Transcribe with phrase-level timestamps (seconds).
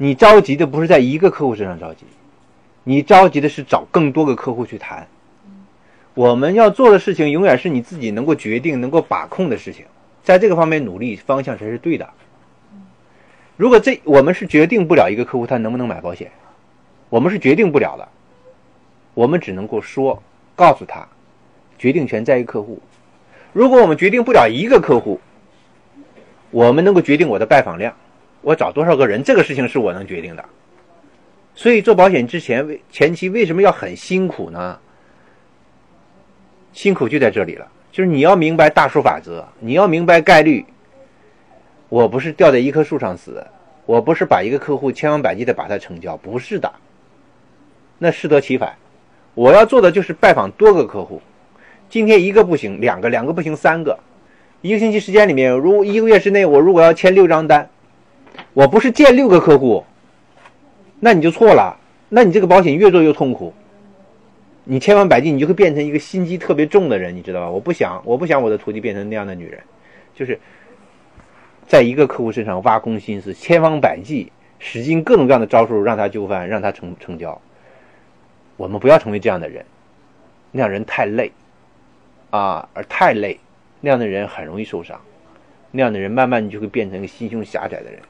[0.00, 2.04] 你着急的不是在一个客户身上着急，
[2.84, 5.06] 你着急的是找更多个客户去谈。
[6.14, 9.84] 我们要做的事情永远是你自己能够决定、能够把控的事情，
[10.22, 12.08] 在这个方面努力，方向才是对的。
[13.56, 16.30] 如果这我们是决定不了一个客户他能不能买保险，
[17.08, 18.08] 我们是决定不了的，
[19.14, 20.22] 我们只能够说
[20.54, 21.08] 告诉他，
[21.76, 22.80] 决定权在于客户。
[23.52, 25.20] 如果我们决定不了一个客户，
[26.52, 27.92] 我们能够决定我的拜访量。
[28.40, 30.44] 我找多少个人，这个事情是我能决定的。
[31.54, 34.78] 所以做保险之前，为前期为什么要很辛苦呢？
[36.72, 40.64] 辛苦就在这里了，就是你要明白大数法则，你要明白概率。
[41.88, 43.44] 我不是吊在一棵树上死，
[43.86, 46.72] 我不是把一个客户千方百计的把他成交，不是的，
[47.98, 48.76] 那适得其反。
[49.34, 51.20] 我要做的就是拜访多个客户，
[51.88, 53.98] 今天一个不行，两个，两个不行，三个。
[54.60, 57.68] 一个星期时间里面，如一个月之内，我如果要签六张单。
[58.58, 59.84] 我不是见六个客户，
[60.98, 61.78] 那你就错了。
[62.08, 63.54] 那你这个保险越做越痛苦，
[64.64, 67.48] 你千方百计，你就会变成一个心机特别重的人，你知道吧？
[67.48, 69.60] 我不想，我不想我的徒弟变成那样的女人，
[70.12, 70.36] 就是
[71.68, 77.40] 在一个客户身上挖空心思，千方百计，使尽各种各样的招数让他就范，让他成成交。
[78.56, 79.64] 我们不要成为这样的人，
[80.50, 81.30] 那样人太累
[82.30, 83.38] 啊，而太累，
[83.80, 85.00] 那样的人很容易受伤，
[85.70, 88.00] 那样的人慢慢你就会变成一个心胸狭窄的人。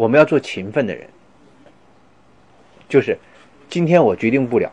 [0.00, 1.06] 我们要做勤奋的人，
[2.88, 3.18] 就是
[3.68, 4.72] 今天我决定不了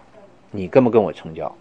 [0.52, 1.54] 你跟不跟我成交，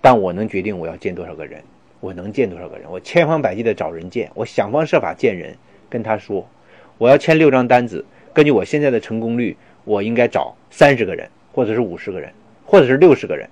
[0.00, 1.62] 但我能决定我要见多少个人，
[2.00, 5.54] 我能见多少个人，我千方百计的找人见，我想方设法见人，
[5.90, 6.48] 跟他说。
[6.96, 12.32] 我要签六张单子，根据我现在的成功率，我应该找三十个人，或者是五十个人，
[12.64, 13.46] 或者是六十个人。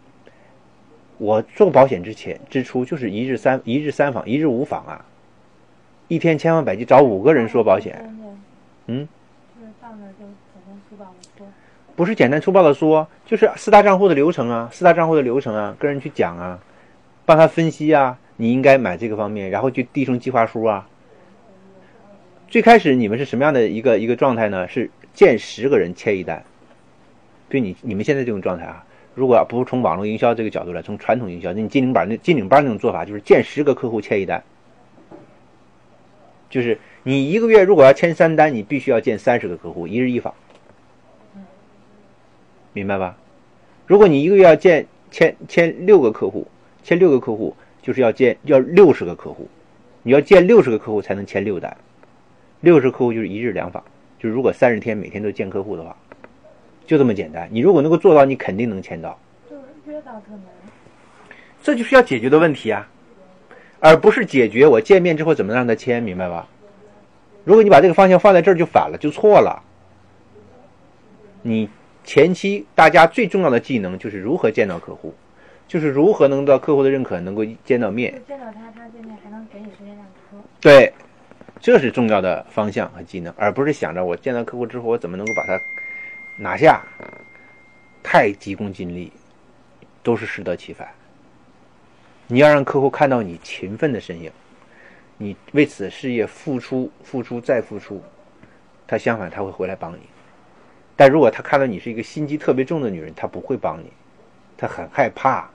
[1.19, 5.05] 我做保险之前之初就是一日三一日三访，一日五访啊，
[6.09, 8.19] 一天千方百计找五个人说保险，
[8.87, 9.07] 嗯。
[11.99, 16.61] 不是简单粗暴的说，就是四大账户的流程啊，四大账户的流程啊，跟人去讲啊，
[17.27, 20.89] 帮他分析啊，你应该买这个方面，然后去递成计划书啊。
[22.47, 24.69] 最开始你们是什么样的一个一个状态呢？
[24.69, 26.45] 是见十个人签一单，
[27.49, 28.85] 对你你们现在这种状态啊，
[29.17, 34.41] 如果不从网络营销这个角度来，从传统营销，你金领班那金领班那种做法，就是见十个客户签一单，
[36.49, 40.33] 就是你一个月如果要签三单，你必须要见三十个客户，一日一访。
[42.79, 43.17] 明白吧？
[43.89, 46.47] 如果你一个月要见签签六个客户，
[46.85, 49.49] 签六个客户就是要见要六十个客户，
[50.05, 51.77] 你要见六十个客户才能签六单，
[52.61, 53.83] 六十客户就是一日两访，
[54.17, 55.97] 就是如果三十天每天都见客户的话，
[56.87, 57.49] 就这么简单。
[57.51, 59.19] 你如果能够做到，你肯定能签到。
[61.63, 62.89] 这就是要解决的问题啊，
[63.81, 66.47] 而不是解决我见面之后怎么让他签，明白吧？
[67.43, 69.63] 如果你把这个方向放在这儿就反了，就错了。
[71.43, 71.69] 你。
[72.09, 75.15] 前期大家最重要的技能就是如何见到客户，
[75.67, 78.11] 就是如何能到客户的认可，能够见到面。
[78.27, 80.43] 见到他，他见面还能给你时间让车。
[80.59, 80.91] 对，
[81.61, 85.61] 这是重要的方向和技能，而不是想着我见到客户之后我怎么能够把他
[86.39, 86.83] 拿下，
[88.03, 89.13] 太急功近利，
[90.03, 90.89] 都是适得其反。
[92.27, 94.33] 你要让客户看到你勤奋的身影，
[95.19, 98.03] 你为此事业付出、付出再付出，
[98.87, 99.99] 他相反他会回来帮你。
[100.99, 103.93] 但如果他看到你是一个心机特别重的女人，他不会帮你，
[104.57, 105.49] 他很害怕，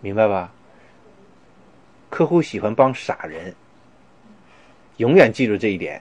[0.00, 0.52] 明白吧？
[2.10, 3.52] 客户喜欢帮傻人，
[4.98, 6.00] 永远记住这一点。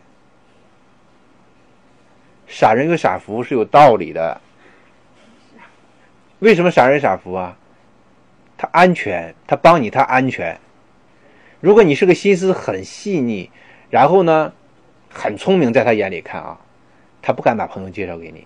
[2.46, 4.40] 傻人有傻福是有道理的。
[6.38, 7.58] 为什么傻人傻福啊？
[8.56, 10.56] 他安全，他帮你，他安全。
[11.62, 13.50] 如果你是个心思很细腻，
[13.90, 14.54] 然后呢，
[15.10, 16.60] 很聪明，在他眼里看啊。
[17.24, 18.46] 他不敢把朋友介绍给你，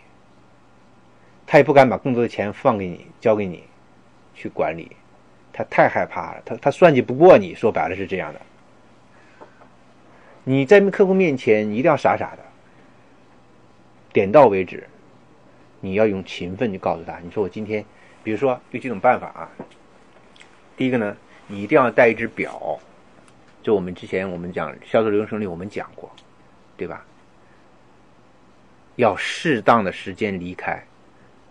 [1.48, 3.64] 他也不敢把更多的钱放给你、交给你
[4.36, 4.96] 去管理，
[5.52, 6.42] 他太害怕了。
[6.46, 8.42] 他他算计不过你，说白了是这样的。
[10.44, 12.44] 你在客户面前你一定要傻傻的，
[14.14, 14.88] 点到为止。
[15.80, 17.84] 你要用勤奋去告诉他，你说我今天，
[18.24, 19.50] 比如说有几种办法啊。
[20.76, 22.80] 第一个呢，你一定要带一只表，
[23.64, 26.12] 就我们之前我们讲销售流程里我们讲过，
[26.78, 27.04] 对吧？
[28.98, 30.84] 要适当的时间离开，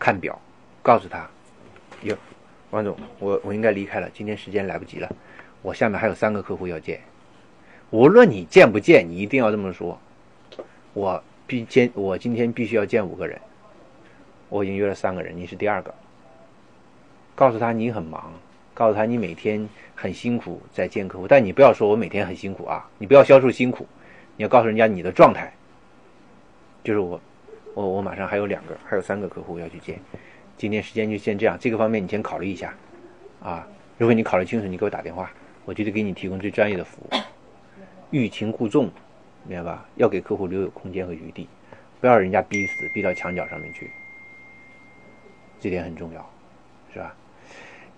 [0.00, 0.38] 看表，
[0.82, 1.25] 告诉他，
[2.02, 2.16] 哟，
[2.70, 5.08] 王总，我我应该离开了，今天时间来不及了，
[5.62, 7.00] 我下面还有三个客户要见，
[7.90, 9.96] 无论你见不见，你一定要这么说，
[10.93, 13.40] 我必见，我今天必须要见五个人，
[14.48, 15.94] 我已经约了三个人，你是第二个，
[17.37, 18.32] 告诉他你很忙，
[18.75, 23.87] 告诉他你每天很辛苦在见客户，但你不要说我每天很辛苦啊，你不要销售辛苦，
[24.37, 25.52] 你要告诉人家你的状态。
[26.84, 27.20] 就是我，
[27.76, 30.00] 我我马上还有两个，还有三个客户要去见。
[30.56, 32.75] 今天时间就先这样，这个方面你先考虑一下，
[33.43, 33.69] 啊，
[33.99, 35.31] 如果你考虑清楚，你给我打电话，
[35.67, 37.14] 我绝对给你提供最专业的服务，
[38.11, 38.90] 欲擒故纵，
[39.44, 39.87] 明白吧？
[39.96, 41.46] 要给客户留有空间和余地，
[42.00, 43.90] 不要人家逼死，逼到墙角上面去，
[45.61, 46.31] 这点很重要，
[46.94, 47.14] 是吧？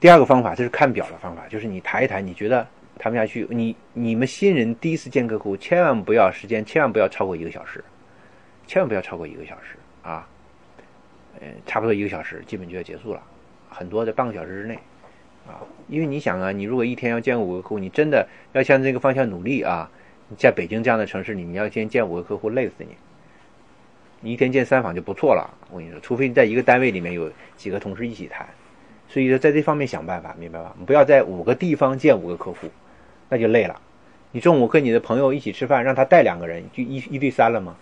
[0.00, 2.66] 第二个方法，这是看表的方法，就是你谈一谈，你觉得
[2.98, 7.84] 谈不下去，你你们新人第一次见客户，千万不要时间，千万不要超过一个小时，
[8.69, 10.29] 千万不要超过一个小时啊，
[11.41, 13.23] 呃，差不多一个小时，基本就要结束了，
[13.70, 14.75] 很多在半个小时之内，
[15.47, 19.91] 啊，因为你想啊，你如果一天要见五个客户，你真的要向这个方向努力啊，
[20.37, 22.88] 在北京这样的城市里，你要先见五个客户，累死你，
[24.20, 28.47] 你一天见三访就不错了，我跟你说，除非你在一个单位里面有几个同事一起谈。
[29.09, 30.76] 所以说，在这方面想办法，明白吧？
[30.85, 32.69] 不要在五个地方见五个客户，
[33.31, 33.81] 那就累了。
[34.32, 37.75] 你中午跟你的朋友一起吃饭，让他带两个人，就一一对三了吗？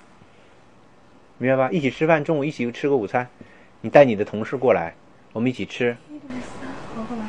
[1.38, 1.70] 明白吧？
[1.70, 3.28] 一起吃饭，中午一起吃个午餐，
[3.82, 4.94] 你带你的同事过来，
[5.34, 5.94] 我们一起吃。
[6.08, 7.26] 一对三合不来。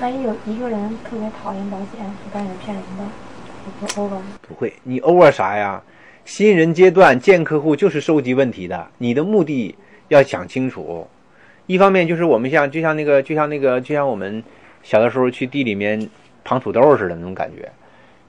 [0.00, 3.04] 万一有一个人特别讨厌保险，不敢人骗人的，
[3.66, 4.18] 我不 over。
[4.40, 5.82] 不会，你 over 啥呀？
[6.24, 9.76] 新人阶段见客户就是收集问题的，你的目的
[10.08, 11.06] 要想清楚。
[11.66, 14.42] 一方面就是我们像就像那个就像那个就像我们
[14.82, 16.08] 小的时候去地里面
[16.42, 17.70] 扛土豆似的那种感觉，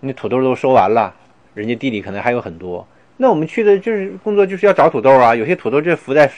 [0.02, 1.16] 那土豆都收完了，
[1.54, 2.86] 人家地里可能还有很多，
[3.18, 6.30] 那我们去的就是工作就是要找土豆啊，有些土豆就浮在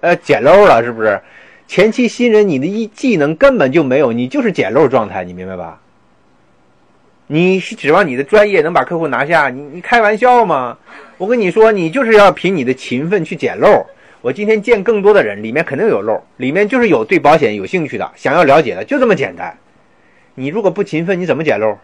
[0.00, 1.20] 呃捡漏了，是不是？
[1.66, 5.80] 前期新人你的一技能根本就没有，你就是捡漏状态，你明白吧？
[7.26, 9.50] 你是指望你的专业能把客户拿下？
[9.50, 10.78] 你你开玩笑吗？
[11.18, 13.84] 我跟你说，你就是要凭你的勤奋去捡漏。
[14.20, 19.56] 我今天见更多的人，里面肯定有漏，里面就是有对保险有兴趣的，想要了解的，就这么简单。
[20.34, 21.78] 你如果不勤奋，你怎么捡漏？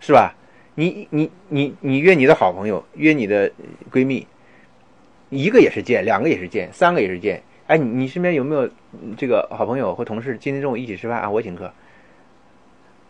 [0.00, 0.34] 是吧？
[0.74, 3.50] 你你你你约你的好朋友，约你的
[3.90, 4.26] 闺蜜，
[5.28, 7.42] 一个也是见，两个也是见，三个也是见。
[7.66, 8.68] 哎，你你身边有没有
[9.16, 10.36] 这个好朋友或同事？
[10.40, 11.72] 今天中午一起吃饭啊，我请客。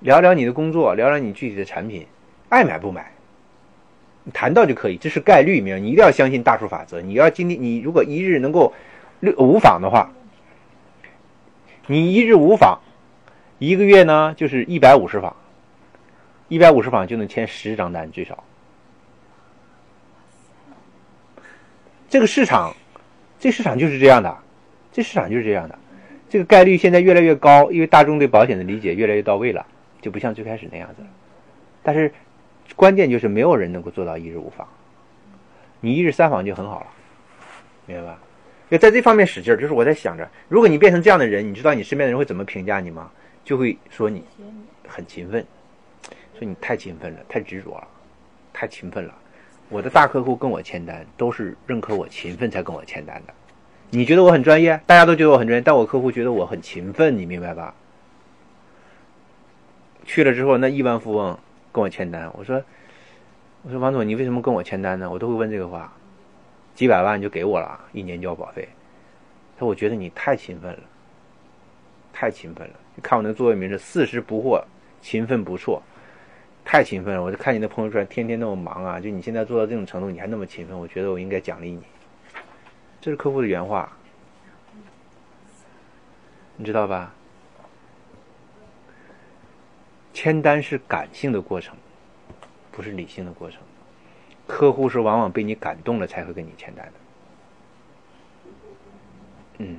[0.00, 2.06] 聊聊你的工作，聊聊你具体的产品，
[2.48, 3.12] 爱买不买？
[4.32, 7.00] 谈到就可以，这是概率，没有你一定要相信大数法则。
[7.00, 8.72] 你要今天，你如果一日能够
[9.20, 10.12] 六五访的话，
[11.86, 12.80] 你一日五访，
[13.58, 15.34] 一个月呢就是一百五十访，
[16.50, 18.44] 一百五十访就能签十张单最少。
[22.10, 22.76] 这个市场，
[23.38, 24.36] 这市场就是这样的，
[24.92, 25.78] 这市场就是这样的，
[26.28, 29.64] 这个概率现在越来越高，因为大众对保险的理解越来越到位了，
[30.02, 31.02] 就不像最开始那样子。
[31.82, 32.12] 但是。
[32.76, 34.66] 关键就是没有人能够做到一日无访，
[35.80, 36.86] 你一日三访就很好了，
[37.84, 38.18] 明白吧？
[38.68, 39.56] 要在这方面使劲儿。
[39.56, 43.10] 就是我在想着，如果你变成这样的人，你知道你身边的人会怎么评价你吗？
[43.44, 44.24] 就会说你
[44.86, 45.44] 很勤奋，
[46.40, 47.86] 说你太勤奋了，太执着了，
[48.52, 49.14] 太勤奋了。
[49.68, 53.34] 我的大客户跟我签单，都是认可我勤奋才跟我签单的。
[53.90, 57.74] 你觉得我很专业，大家都觉得我很专业，但我客户觉得我很勤奋，你明白吧？
[60.06, 61.38] 去了之后，那亿万富翁。
[61.72, 62.60] 跟我签单，我说，
[63.62, 65.08] 我说王总，你为什么跟我签单呢？
[65.08, 65.92] 我都会问这个话，
[66.74, 68.68] 几百万就给我了，一年交保费。
[69.54, 70.80] 他说我觉得你太勤奋了，
[72.12, 72.74] 太勤奋了。
[72.96, 74.60] 你看我那座位名是四十不惑，
[75.00, 75.80] 勤奋不错，
[76.70, 77.20] 太勤奋了。
[77.20, 81.82] 我就看你那朋友圈，天天那么忙啊，就你现在做到这种程度，你还那么勤奋，我觉得我应该奖励你。
[83.00, 83.90] 这是客户的原话，
[86.56, 87.12] 你知道吧？
[90.12, 91.76] 签单是感性的过程，
[92.70, 93.60] 不是理性的过程。
[94.46, 96.92] 客户是往往被你感动了才会跟你签单的。
[99.58, 99.76] 嗯，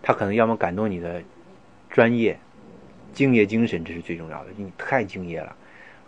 [0.00, 1.22] 他可能要么感动你的
[1.90, 2.38] 专业、
[3.12, 4.50] 敬业精神，这是最重要的。
[4.56, 5.54] 你太敬业了。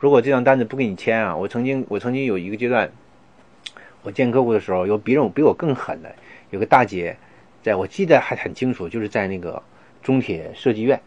[0.00, 2.88] 如果这张单子不给你签啊，我曾经我曾经有一个阶段，
[4.02, 6.14] 我见客户的时候，有比人比我更狠的，
[6.50, 7.16] 有个大姐，
[7.62, 9.60] 在我记得还很清楚，就是在那个
[10.00, 11.00] 中铁设计院，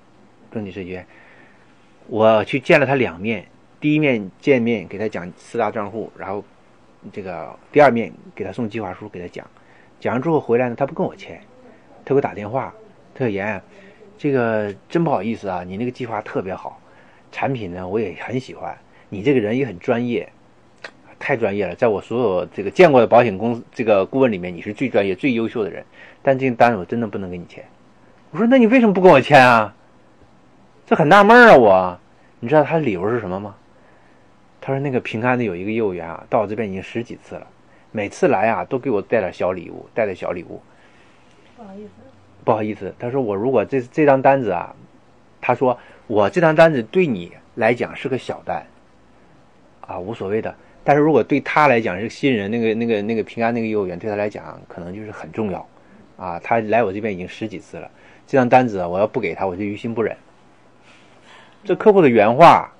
[0.51, 1.05] 中铁设计院。
[2.07, 3.45] 我去见了他两面，
[3.79, 6.43] 第一面见面给他讲四大账户，然后
[7.13, 9.50] 这个第二面给他送计划书给他讲，
[10.01, 11.39] 讲完之后回来呢，他不跟我签，
[12.03, 12.74] 他给我打电话，
[13.15, 13.62] 他说严，
[14.17, 16.80] 这个真不好意思啊，你那个计划特别好，
[17.31, 18.77] 产品呢我也很喜欢，
[19.09, 20.31] 你这个人也很专业，
[21.17, 25.85] 太专业了，在我所有这个见过的保险公司这个顾问里面，你是最专业、最优秀的人，
[26.21, 27.63] 但这个单我真的不能给你签。
[28.31, 29.73] 我说那你为什么不跟我签啊？
[30.85, 32.00] 这很纳闷啊，我。
[32.39, 33.55] 你知道他理由是什么吗？
[34.59, 37.47] 他说那个平安的有一个业务员啊，到我这边已经十几次了，
[37.91, 40.61] 每次来啊都给我带点小礼物，带点小礼物。
[41.55, 41.91] 不好意思。
[42.43, 44.75] 不好意思，他说我如果这这张单子啊，
[45.39, 45.77] 他说
[46.12, 48.68] 我这张单子对你来讲是个小单，
[49.80, 50.53] 啊无所谓的，
[50.84, 55.65] 但是如果对他来讲是新人，那个那个那个平安那个业务员对他来讲可能就是很重要，
[56.18, 57.89] 啊，他来我这边已经十几次了，
[58.27, 60.13] 这张单子我要不给他，我就于心不忍。
[61.63, 62.74] 这客户的原话，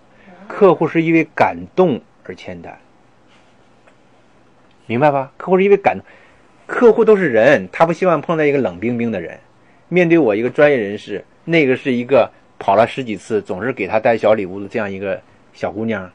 [0.50, 2.78] 客户是因为感动而签单，
[4.88, 5.32] 明白吧？
[5.38, 5.98] 客户是因为感，
[6.68, 9.40] 客户都是人，他不希望碰到一个冷冰冰的人。
[9.88, 12.30] 面对我一个专业人士，那个是一个
[12.62, 15.20] 跑了十几次，总是给他带小礼物的这样一个
[15.52, 16.12] 小姑娘。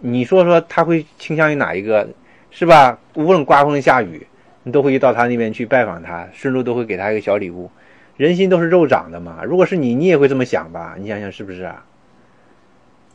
[0.00, 2.08] 你说说他会倾向于哪一个，
[2.50, 2.98] 是吧？
[3.14, 4.26] 无论刮风下雨，
[4.64, 7.70] 你都会到他那边去拜访他，顺路都会给他一个小礼物。
[8.16, 10.96] 人心都是肉长的嘛，如果是你，你也会这么想吧？
[10.98, 11.84] 你想想是不是啊？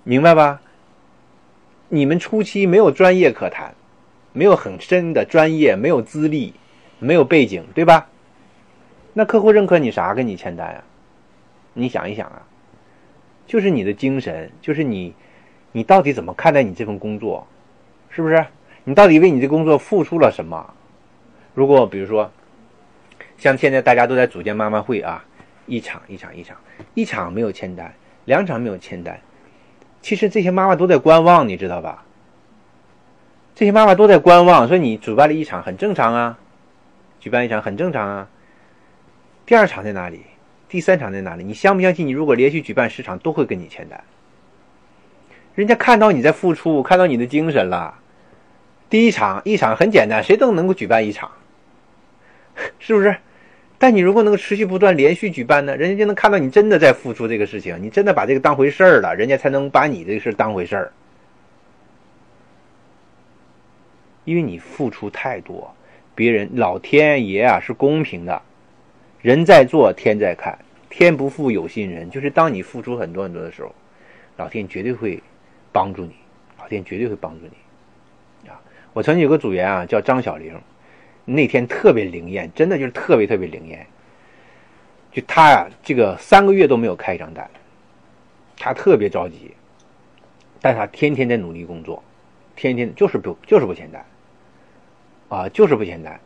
[0.06, 0.62] 明白吧？
[1.90, 3.76] 你们初期没有专业可谈，
[4.32, 6.54] 没有很深的专业，没有资历，
[7.00, 8.08] 没有背景，对吧？
[9.12, 10.14] 那客户认可你啥？
[10.14, 10.84] 跟你签单呀？
[11.78, 12.42] 你想一想啊，
[13.46, 15.14] 就是你的精神，就是你。
[15.74, 17.46] 你到底怎么看待你这份工作？
[18.10, 18.44] 是不是？
[18.86, 20.74] 你到底为你这工作付出了什么？
[21.54, 22.32] 如果比如说，
[23.38, 25.24] 像现在大家都在组建妈妈会啊，
[25.68, 26.58] 一场一场一场，
[26.96, 27.94] 一场没有签单，
[28.26, 29.20] 两场没有签单，
[30.02, 32.04] 其实这些妈妈都在观望，你知道吧？
[33.54, 36.40] 这些妈妈都在观望，说你主办了一场很正常啊，
[37.20, 38.30] 举办一场很正常啊。
[39.46, 40.24] 第二场在哪里？
[40.70, 41.44] 第三场在哪里？
[41.44, 42.06] 你相不相信？
[42.06, 44.04] 你如果连续举办十场，都会跟你签单？
[45.56, 47.98] 人家看到你在付出，看到你的精神了。
[48.90, 51.32] 第一场一场很简单，谁都能够举办一场，
[52.80, 53.16] 是不是？
[53.80, 60.92] 但你如果能够持续不断、连续举办呢，人家就能看到你真的在付出这个事情，你真的把这个当回事儿了，人家才能把你这个事当回事儿。
[64.26, 65.74] 因为你付出太多，
[66.16, 68.42] 别人老天爷啊是公平的，
[69.28, 70.58] 人在做天在看，
[70.90, 73.76] 天不负有心人，就是当你付出很多很多的时候，
[74.38, 75.22] 老天绝对会。
[75.70, 76.16] 帮助你，
[76.58, 78.60] 老天绝对会帮助你，啊！
[78.94, 80.60] 我曾经有个组员啊，叫张小玲，
[81.24, 83.86] 那天特别灵验，真的就是特别特别灵验。
[85.12, 87.48] 就他呀，这个三个月都没有开一张单，
[88.58, 89.52] 他特别着急，
[90.62, 92.02] 但他天天在努力工作，
[92.56, 94.04] 天天就是不就是不签单，
[95.28, 96.20] 啊，就是不签单。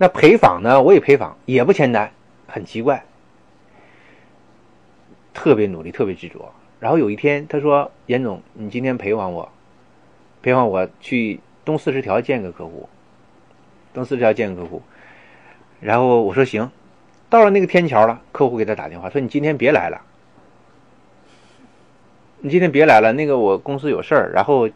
[0.00, 2.12] 那陪访呢，我也陪访，也不签单，
[2.46, 3.04] 很奇怪，
[5.34, 6.54] 特别努力，特别执着。
[6.78, 9.50] 然后有一天，他说：“严总，你今天陪访我，
[10.40, 12.88] 陪访我去东四十条见个客户，
[13.92, 14.82] 东四十条见个客户。”
[15.80, 16.70] 然后我说：“行。”
[17.28, 20.00] 到了那个天桥了，客户给他打电话说：“你今天别来了，
[22.38, 24.30] 你今天别来了，那个我公司有事儿。
[24.32, 24.70] 然后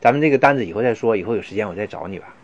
[0.00, 2.34] 咱们这个单子以后再说，以后有时间我再找你吧。”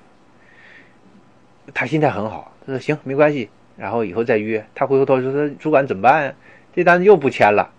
[1.75, 4.65] 他心态很好，他说：“行，没关系。”然后以后再约。
[4.75, 6.35] 他回过头说：“说主管怎么办？
[6.75, 7.71] 这单子又不签了。”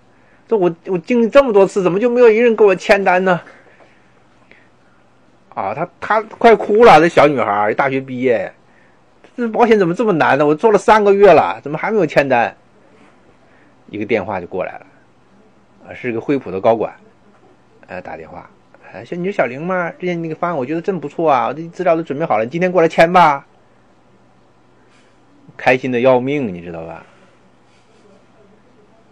[0.48, 3.42] 这我我经历这么多次，怎么就没有一人给我签单呢？
[5.54, 8.54] 啊，他他快哭了，这小女孩大学毕业，
[9.36, 10.46] 这保险怎么这么难呢？
[10.46, 12.56] 我做了三个月了，怎么还没有签单？
[13.90, 14.86] 一个电话就过来了，
[15.88, 16.94] 啊，是个惠普的高管，
[17.88, 18.50] 呃，打电话，
[18.94, 19.92] 哎，说你是小玲吗？
[20.00, 23.46] 之前那个方案我觉得真不错啊，我这资料都准备好了，你今天过来签吧。
[25.56, 27.06] 开心的要命，你知道吧？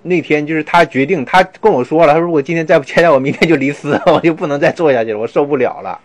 [0.02, 6.00] 那天就是他决定，他跟我说了，他说如果今天再不签单，我明天就离司， 我就不能再做下去了，我受不了了。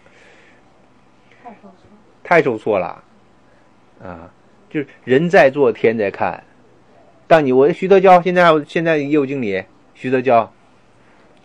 [1.43, 1.75] 太受挫，
[2.23, 3.05] 太受挫了，
[4.03, 4.31] 啊，
[4.71, 6.43] 就是人在做天在看。
[7.27, 9.63] 当你我徐德娇现在现在业务经理
[9.95, 10.51] 徐德娇，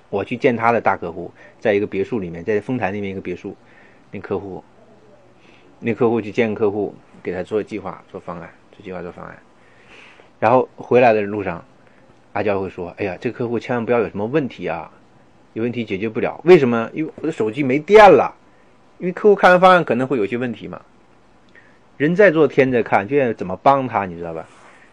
[0.09, 3.53] 我去见他的大客户，在一个别墅里面，在丰台那边一个别墅，
[4.11, 4.63] 那客户，
[5.79, 9.37] 那客户去见客户，给他做计划、做方案、做计划、做方案，
[10.39, 11.63] 然后回来的路上。
[12.33, 14.91] 阿娇会说：“哎呀，这个客户千万不要有什么问题啊，
[15.53, 16.41] 有问题解决不了。
[16.43, 16.89] 为什么？
[16.91, 18.35] 因为我的手机没电了。
[18.97, 20.81] 因为客户看完方案可能会有些问题嘛。
[21.95, 24.45] 人在做天在看，就要怎么帮他，你知道吧？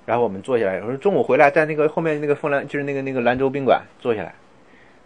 [0.07, 4.33] 然后我们坐下来，我说中午回来，在那个后面那个凤兰，就是那个那个兰州宾馆坐下来。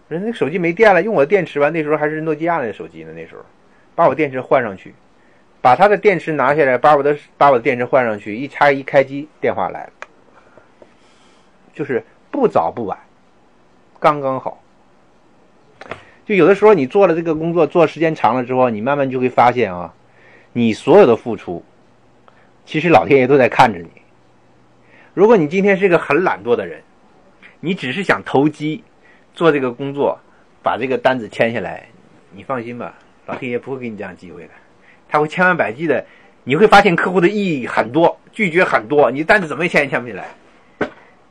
[0.09, 1.71] 人那手机没电了，用我的电池吧。
[1.71, 3.41] 那时候还是诺基亚的手机呢，那时候
[3.95, 4.95] 把我电池换上去，
[5.67, 9.93] 把他的电池拿下来，把我的把我的电池换上去，一插一开机，电话来了，
[11.75, 12.99] 就是。”不早不晚，
[13.99, 14.63] 刚刚好。
[16.27, 19.95] 就有的时候你做了这个工作，做时间长了之后，你慢慢就会发现啊，
[20.53, 21.65] 你所有的付出，
[22.67, 23.89] 其实老天爷都在看着你。
[25.15, 26.83] 如果你今天是一个很懒惰的人，
[27.59, 28.85] 你只是想投机
[29.33, 30.21] 做这个工作，
[30.63, 31.89] 把这个单子签下来，
[32.33, 32.95] 你放心吧，
[33.25, 34.51] 老天爷不会给你这样机会的，
[35.17, 36.05] 他会千方百计的。
[36.45, 40.29] 你会发现客户的意义很多，拒绝很多，你单子怎么签也签不下来。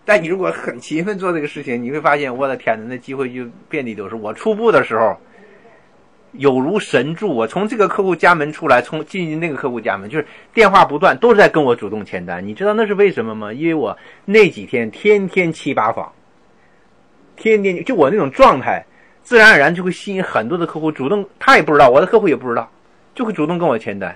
[0.03, 4.15] 但你如果很勤奋做这个事情，你会发现，我的天哪，那机会就遍地都是。
[4.15, 5.17] 我初步的时候，
[6.33, 7.33] 有如神助。
[7.33, 12.45] 我从这个客户家门出来，从进进那个客户家门，就是电话不断，都是在跟我主动签单。
[12.45, 13.53] 你知道那是为什么吗？
[13.53, 16.11] 因为我那几天天天七八访，
[17.37, 18.85] 天天就我那种状态，
[19.23, 22.69] 自然而然就会吸引很多的客户主动，他也不知道，我的客户也不知道，
[23.15, 24.15] 就会主动跟我签单。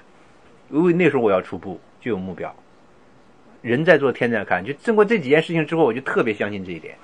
[0.69, 2.55] 因为那时候我要出步，就有目标。
[3.63, 4.63] 人在做，天在看。
[4.63, 6.95] 就经过这几件事情之后，我就特别相信这一点。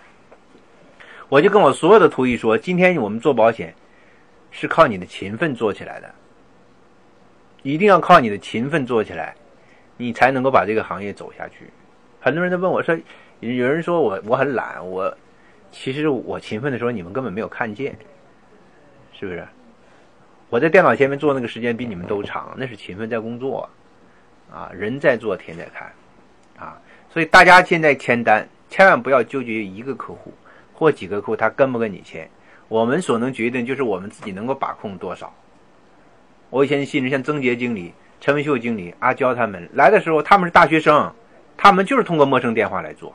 [1.28, 3.74] 我就跟我所有的徒弟说：今天我们做保险，
[4.52, 6.14] 是靠你的勤奋做起来的，
[7.64, 9.34] 一定要靠你的勤奋做起来，
[9.98, 11.70] 你才能够把这个行业走下去。
[12.22, 12.96] 很多人都问我说：
[13.40, 15.12] 有人说我我很懒，我
[15.72, 17.98] 其实我勤奋的时候，你们根本没有看见，
[19.12, 19.44] 是不是？
[20.56, 23.70] 我在电脑前面坐那个时间比你们都长，那是勤奋在工作，
[24.50, 25.92] 啊，人在做天在看，
[26.58, 30.34] 啊，所以大家现在签单千万不要纠结一个客户
[30.74, 32.30] 或几个客户他跟不跟你签，
[32.70, 35.34] 我们所能决定就是我们自己能够把控多少。
[36.50, 41.14] 我以前信任像曾杰经理、陈文秀经理、阿娇他们来的时候，他们是大学生，
[41.58, 43.14] 他们就是通过陌生电话来做，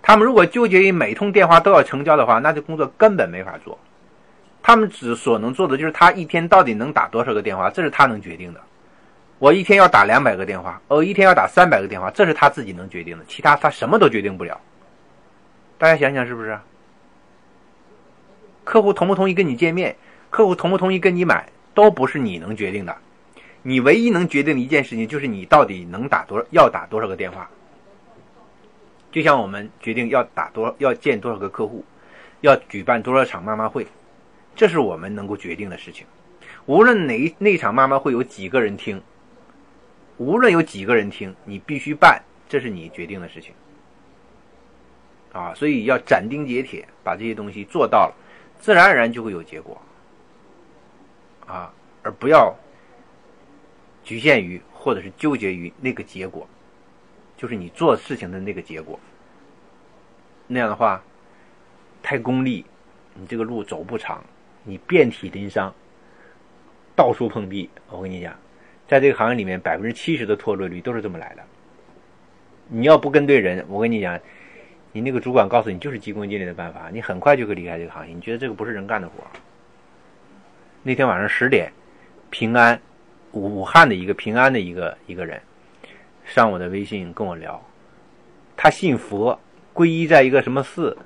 [0.00, 3.78] 他们如果纠结于每通电话都要成交的话，那这工作根本没法做。
[4.62, 8.60] 他们只所能做的就是他一天到底能打多少个电话，这是他能决定的。
[9.38, 14.60] 我一天要打两百个电话，我一天要打三百个电话，这是他自己能决定的，其他他什么都决定不了。
[15.78, 16.56] 大家想想是不是？
[18.62, 19.96] 客户同不同意跟你见面，
[20.30, 22.96] 客户同不同意跟你买，都不是你能决定的。
[23.62, 27.50] 你唯一能决定的一件事情就是你到底能打多，要打多少个电话。
[29.10, 31.84] 就像我们决定要打多要见多少个客户，
[32.42, 33.84] 要举办多少场妈妈会。
[34.54, 36.06] 这是我们能够决定的事情。
[36.66, 39.02] 无论哪那场妈妈会有几个人听，
[40.18, 43.52] 无论有几个人听，你必须办，这是你决定的事情。
[45.32, 48.14] 啊，所以要斩钉截铁把这些东西做到了，
[48.60, 49.80] 自然而然就会有结果。
[51.46, 52.54] 啊，而不要
[54.04, 56.46] 局限于或者是纠结于那个结果，
[57.36, 59.00] 就是你做事情的那个结果。
[60.46, 61.02] 那样的话，
[62.02, 62.64] 太功利，
[63.14, 64.22] 你这个路走不长。
[64.64, 65.72] 你遍体鳞伤，
[66.94, 67.68] 到处碰壁。
[67.90, 68.34] 我跟你讲，
[68.86, 71.42] 在这个行业里面，百分之七十的脱落率都是这么来的。
[72.68, 74.18] 你要不跟对人，我跟你讲，
[74.92, 78.14] 你那个主管告诉你就是急功近利的办法，你很快就会离开这个行业。
[78.14, 79.14] 你觉得这个不是人干的活？
[80.82, 81.72] 那天晚上十点，
[82.30, 82.80] 平安，
[83.32, 85.40] 武汉的一个平安的一个一个人，
[86.24, 87.62] 上我的微信跟我聊，
[88.56, 89.38] 他信佛，
[89.74, 90.96] 皈依在一个什么寺，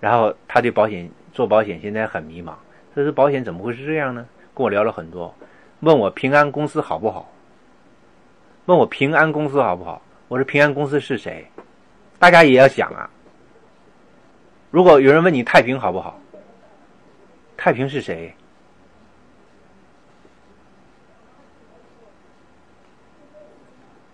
[0.00, 2.54] 然后他对保险做保险现在很迷茫。
[2.98, 4.26] 这是保险怎么会是这样呢？
[4.52, 5.32] 跟我聊了很多，
[5.82, 7.30] 问我平安公司好不好？
[8.64, 10.02] 问我平安公司好不好？
[10.26, 11.48] 我说平安公司是谁？
[12.18, 13.08] 大家也要想啊。
[14.72, 16.20] 如果有人问你太平好不好？
[17.56, 18.34] 太平是谁？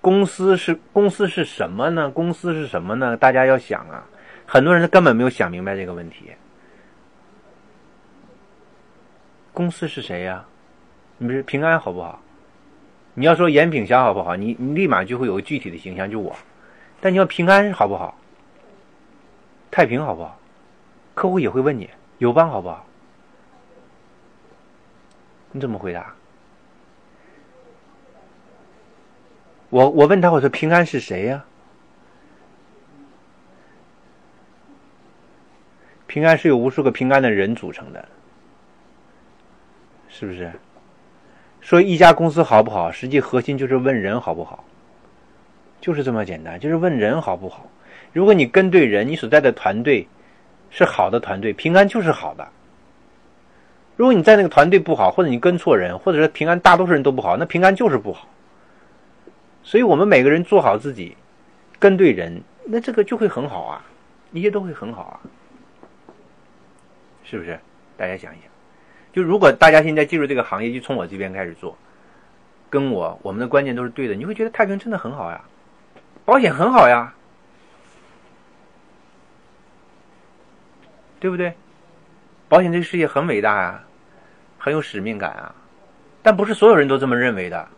[0.02, 2.10] 公司是公司是什么呢？
[2.10, 3.16] 公司是什么呢？
[3.16, 4.04] 大家要想啊。
[4.44, 6.30] 很多人根本没有想明白这个问题。
[9.54, 10.44] 公司是谁呀？
[11.16, 12.20] 你是平安好不好？
[13.14, 14.34] 你要说严炳祥好不好？
[14.34, 16.34] 你你立马就会有个具体的形象，就我。
[17.00, 18.18] 但你要平安好不好？
[19.70, 20.36] 太平好不好？
[21.14, 21.88] 客户也会问你
[22.18, 22.84] 友邦好不好？
[25.52, 26.12] 你怎么回答？
[29.70, 31.44] 我我问他我说平安是谁呀？
[36.08, 38.08] 平安是由无数个平安的人组成的。
[40.16, 40.52] 是不是？
[41.60, 44.62] 说一家公司好不好，实际核心就是问人好不好，
[45.80, 47.66] 就是这么简单，就是问人好不好。
[48.12, 50.06] 如果你跟对人，你所在的团队
[50.70, 52.46] 是好的团队，平安就是好的。
[53.96, 58.28] 如果你在那个团队不好，或者你跟错人，或者说平安大多数人都不好，那平安就是不好。
[59.64, 61.16] 所以我们每个人做好自己，
[61.80, 63.84] 跟对人，那这个就会很好啊，
[64.30, 65.20] 一切都会很好啊，
[67.24, 67.58] 是不是？
[67.96, 68.53] 大家想一想。
[69.14, 71.78] 就如果大家现在进入这个行业，就从我这边开始做，
[72.68, 75.44] 跟我我们的观念都是对的，你会觉得太平真的很好呀，
[76.24, 77.14] 保险很好呀，
[81.20, 81.54] 对不对？
[82.48, 83.84] 保险这个事业很伟大呀，
[84.58, 85.54] 很有使命感啊，
[86.20, 87.68] 但不是所有人都这么认为的，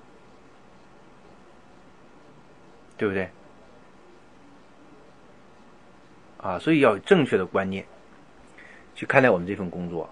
[2.97, 3.29] 对不对？
[6.39, 7.85] 啊，所以要有正确的观念
[8.95, 10.09] 去看待我们这份工作。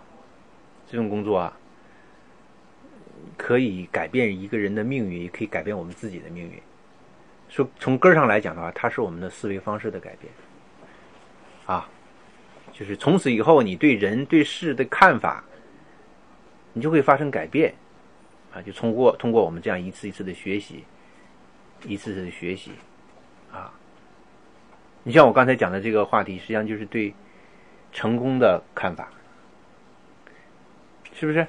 [0.86, 1.56] 这种工作啊，
[3.36, 6.60] 可以改变一个人的命运，也可以改变我们自己的命运。
[7.48, 10.32] 说从根儿上来讲的话，它是我们的思维方式的改变。
[11.66, 11.88] 啊，
[12.72, 15.42] 就是从此以后，你对人对事的看法
[16.72, 17.72] 你就会发生改变，
[18.52, 20.84] 啊，就通过通过我们这样一次一次的学习，
[21.86, 22.72] 一次次的学习，
[23.52, 23.72] 啊，
[25.04, 27.14] 你像我刚才讲的这个话题，实际上就是对
[27.92, 29.08] 成功的看法，
[31.14, 31.46] 是不是？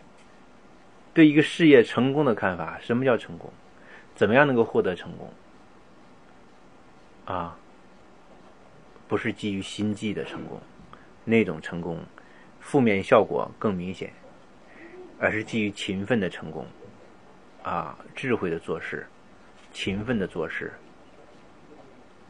[1.14, 3.52] 对一个事业成功的看法，什么叫成功？
[4.16, 5.34] 怎么样能够获得成功？
[7.26, 7.58] 啊，
[9.08, 10.62] 不是基于心计的成功，
[11.24, 12.00] 那种成功
[12.60, 14.14] 负面效果更明显。
[15.18, 16.68] 而是基于勤奋的成功，
[17.64, 19.08] 啊，智慧的做事，
[19.72, 20.74] 勤奋的做事，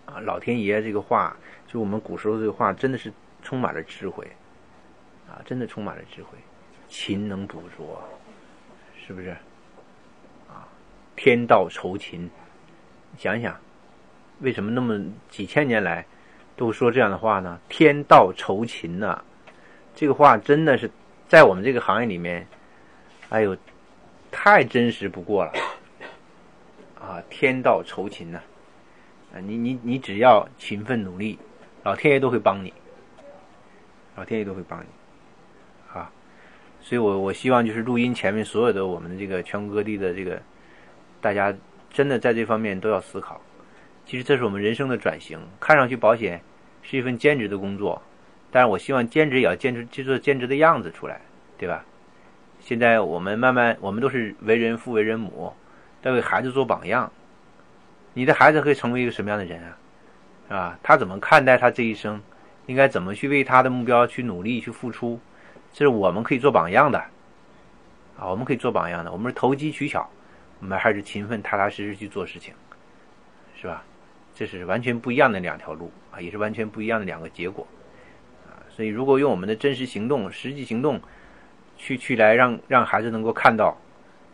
[0.06, 1.36] 啊，老天爷这个话，
[1.67, 4.28] 就我们古时候这个话，真的是充满了智慧，
[5.28, 6.38] 啊，真的充满了智慧，
[6.97, 8.01] 勤能补拙，
[9.05, 9.31] 是不是？
[10.47, 10.65] 啊，
[11.13, 12.29] 天道酬勤，
[13.17, 13.53] 想想，
[14.39, 14.97] 为什么那么
[15.29, 16.05] 几千年来
[16.55, 17.60] 都说这样的话呢？
[17.67, 19.21] 天道酬勤呐，
[19.93, 20.89] 这个话真的是
[21.27, 22.47] 在我们这个行业里面。
[23.27, 23.58] 哎呦，
[24.31, 25.51] 太真实不过了
[26.97, 27.21] 啊！
[27.29, 28.39] 天道酬勤呐，
[29.34, 31.38] 啊，你你你只要勤奋努力，
[31.84, 32.73] 老天爷都会帮你，
[34.15, 34.86] 老天爷都会帮你！
[36.86, 40.39] 所以我我希望就是录音前面所有的我们的这个全国各地的这个
[41.19, 41.52] 大家，
[41.91, 43.41] 真的在这方面都要思考。
[44.06, 46.39] 其实这是我们人生的转型，看上去保险
[46.84, 48.00] 是一份兼职的工作，
[48.52, 51.19] 但是我希望兼职也要兼职，去做兼职的样子出来，
[51.58, 51.84] 对吧？
[52.60, 55.52] 现在我们慢慢，我们都是为人父为人母，
[56.04, 57.12] 在为孩子做榜样。
[58.13, 60.56] 你的孩子会成为一个什么样的人啊？
[60.56, 62.21] 啊，他怎么看待他这一生？
[62.67, 65.19] 应该怎么去为他的目标去努力去付出？
[65.75, 66.97] 这是我们可以做榜样的
[68.17, 68.29] 啊！
[68.29, 69.11] 我们可以做榜样的。
[69.11, 70.09] 我们是投机取巧，
[70.61, 72.53] 我们还是勤奋踏踏实实去做事情，
[73.59, 73.83] 是吧？
[74.33, 77.67] 这是完全不一样的两条路啊，也是完全不一样的两个结果
[78.47, 78.63] 啊！
[78.69, 80.97] 所以，如果用我们的真实行动、实际行动。
[81.77, 83.75] 去去来让让孩子能够看到，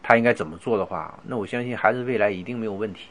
[0.03, 3.07] 他应该怎么做的话，那我相信孩子未来一定没有问题。